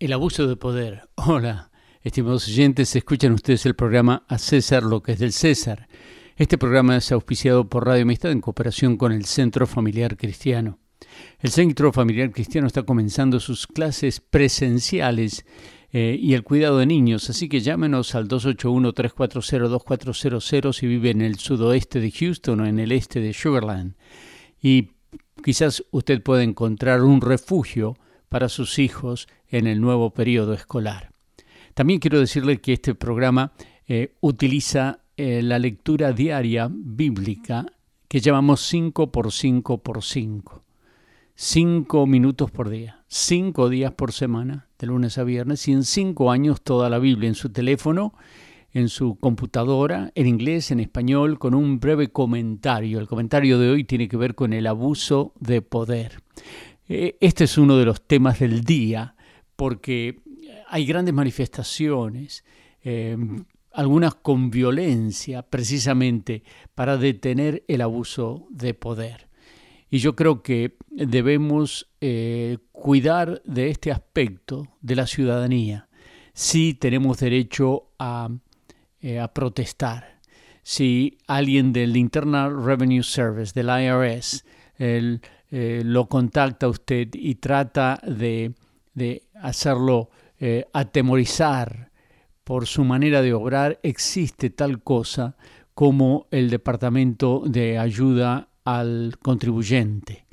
[0.00, 1.08] El abuso de poder.
[1.16, 5.88] Hola, estimados oyentes, escuchan ustedes el programa A César lo que es del César.
[6.36, 10.78] Este programa es auspiciado por Radio Amistad en cooperación con el Centro Familiar Cristiano.
[11.40, 15.44] El Centro Familiar Cristiano está comenzando sus clases presenciales
[15.90, 21.40] eh, y el cuidado de niños, así que llámenos al 281-340-2400 si vive en el
[21.40, 23.96] sudoeste de Houston o en el este de Sugarland.
[24.62, 24.90] Y
[25.42, 27.96] quizás usted pueda encontrar un refugio
[28.28, 31.10] para sus hijos en el nuevo periodo escolar.
[31.74, 33.52] También quiero decirle que este programa
[33.86, 37.66] eh, utiliza eh, la lectura diaria bíblica
[38.08, 40.64] que llamamos 5 por 5 por 5.
[41.34, 46.32] 5 minutos por día, 5 días por semana, de lunes a viernes, y en 5
[46.32, 48.12] años toda la Biblia en su teléfono,
[48.72, 52.98] en su computadora, en inglés, en español, con un breve comentario.
[52.98, 56.22] El comentario de hoy tiene que ver con el abuso de poder.
[56.88, 59.14] Eh, este es uno de los temas del día
[59.56, 60.20] porque
[60.68, 62.44] hay grandes manifestaciones,
[62.82, 66.42] em, algunas con violencia, precisamente
[66.74, 69.28] para detener el abuso de poder.
[69.90, 75.88] Y yo creo que debemos eh, cuidar de este aspecto de la ciudadanía.
[76.34, 78.28] Si tenemos derecho a,
[79.00, 80.18] eh, protestar.
[80.62, 84.44] Si alguien del Internal Revenue Service, del IRS,
[84.76, 88.52] el, eh, lo contacta usted y trata de,
[89.34, 91.90] hacerlo eh, atemorizar
[92.44, 95.36] por su manera de obrar, existe tal cosa
[95.74, 100.26] como el Departamento de Ayuda al Contribuyente.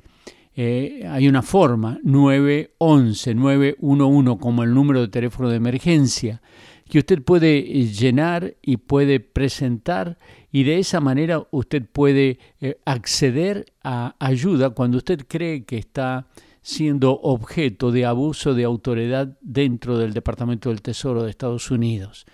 [0.54, 6.40] Eh, hay una forma, 911, 911 como el número de teléfono de emergencia,
[6.88, 10.18] que usted puede llenar y puede presentar
[10.52, 16.28] y de esa manera usted puede eh, acceder a ayuda cuando usted cree que está
[16.62, 22.26] siendo objeto de abuso de autoridad dentro del Departamento del Tesoro de Estados Unidos.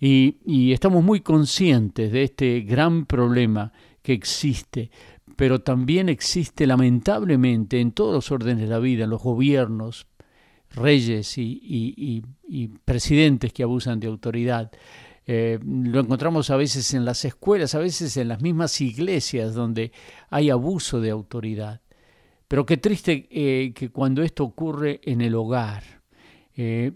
[0.00, 4.90] Y, estamos muy conscientes de este gran problema que existe,
[5.36, 10.06] pero también existe lamentablemente en todos los órdenes de la vida, en los gobiernos,
[10.74, 12.22] reyes y
[12.84, 14.70] presidentes que abusan de autoridad.
[15.26, 19.92] Eh, lo encontramos a veces en las escuelas, a veces en las mismas iglesias donde
[20.28, 21.80] hay abuso de autoridad.
[22.46, 26.02] Pero qué triste eh, que cuando esto ocurre en el hogar.
[26.56, 26.92] Eh,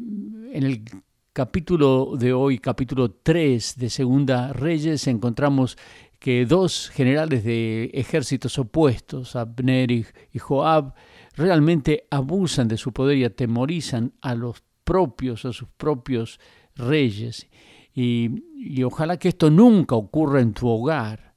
[0.52, 0.84] en el
[1.32, 5.78] capítulo de hoy, capítulo 3 de Segunda Reyes, encontramos
[6.18, 10.04] que dos generales de ejércitos opuestos, Abner y
[10.38, 10.94] Joab,
[11.36, 16.40] realmente abusan de su poder y atemorizan a los propios, a sus propios
[16.74, 17.46] reyes.
[17.94, 21.34] Y, ojalá que esto nunca ocurra en tu hogar,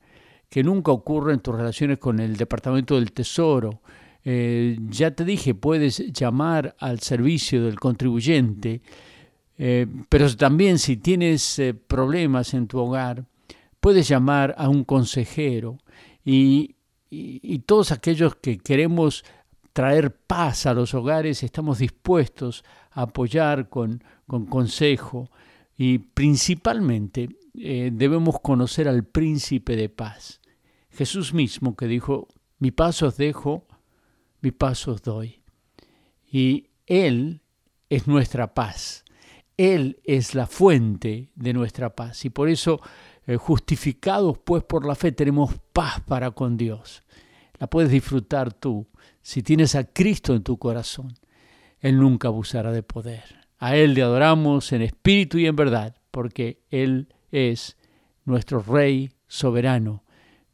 [0.49, 3.81] que nunca ocurra en tus relaciones con el Departamento del Tesoro.
[4.23, 8.81] Eh, ya te dije, puedes llamar al servicio del contribuyente,
[9.57, 13.25] eh, pero también si tienes eh, problemas en tu hogar,
[13.81, 15.77] puedes llamar a un consejero
[16.23, 16.75] y,
[17.65, 19.25] todos aquellos que queremos
[19.73, 25.29] traer paz a los hogares, estamos dispuestos a apoyar con, con consejo,
[25.77, 30.39] y principalmente eh, debemos conocer al príncipe de paz.
[30.91, 32.27] Jesús mismo que dijo,
[32.59, 33.65] mi paso os dejo,
[34.41, 35.41] mi paso os doy.
[36.31, 37.41] Y Él
[37.89, 39.03] es nuestra paz.
[39.57, 42.25] Él es la fuente de nuestra paz.
[42.25, 42.79] Y por eso,
[43.27, 47.03] eh, justificados pues por la fe, tenemos paz para con Dios.
[47.59, 48.87] La puedes disfrutar tú
[49.21, 51.13] si tienes a Cristo en tu corazón.
[51.79, 53.23] Él nunca abusará de poder.
[53.59, 57.77] A Él le adoramos en espíritu y en verdad, porque Él es
[58.25, 60.03] nuestro Rey soberano,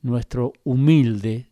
[0.01, 1.51] nuestro humilde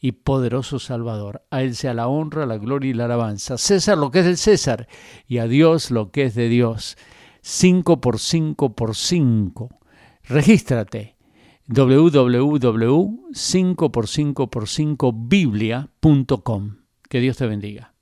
[0.00, 1.42] y poderoso Salvador.
[1.50, 3.58] A Él sea la honra, la gloria y la alabanza.
[3.58, 4.86] César lo que es del César
[5.26, 6.96] y a Dios lo que es de Dios.
[7.42, 9.68] 5 por 5 por 5.
[10.26, 11.14] Regístrate
[11.66, 16.76] www.5 por 5 por 5 biblia.com.
[17.08, 17.93] Que Dios te bendiga.